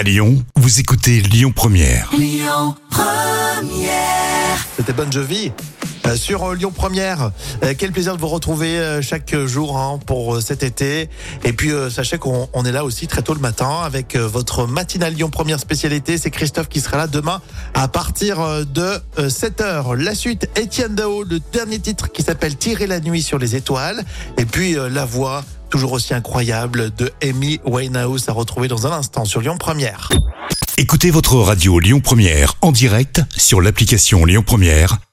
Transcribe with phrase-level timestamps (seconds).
[0.00, 2.10] À Lyon, vous écoutez Lyon Première.
[4.74, 5.52] C'était Bonne Jovi
[6.16, 7.30] sur euh, Lyon Première.
[7.62, 11.08] Euh, quel plaisir de vous retrouver euh, chaque jour hein, pour euh, cet été.
[11.44, 14.26] Et puis euh, sachez qu'on on est là aussi très tôt le matin avec euh,
[14.26, 16.18] votre matinale Lyon Première spécialité.
[16.18, 17.40] C'est Christophe qui sera là demain
[17.74, 19.94] à partir euh, de 7h.
[19.94, 24.04] La suite, Étienne Dao, le dernier titre qui s'appelle Tirer la nuit sur les étoiles.
[24.38, 28.92] Et puis euh, la voix toujours aussi incroyable de Amy Winehouse à retrouver dans un
[28.92, 30.08] instant sur Lyon Première.
[30.78, 34.98] Écoutez votre radio Lyon Première en direct sur l'application Lyon Première,